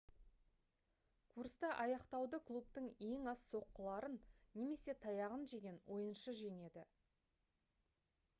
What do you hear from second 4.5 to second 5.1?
немесе